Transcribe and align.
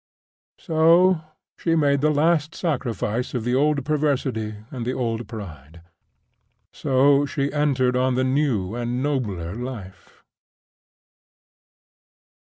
So 0.57 1.21
she 1.59 1.75
made 1.75 2.01
the 2.01 2.09
last 2.09 2.55
sacrifice 2.55 3.35
of 3.35 3.43
the 3.43 3.53
old 3.53 3.85
perversity 3.85 4.55
and 4.71 4.83
the 4.83 4.95
old 4.95 5.27
pride. 5.27 5.81
So 6.73 7.27
she 7.27 7.53
entered 7.53 7.95
on 7.95 8.15
the 8.15 8.23
new 8.23 8.73
and 8.73 9.03
nobler 9.03 9.53
life. 9.53 10.23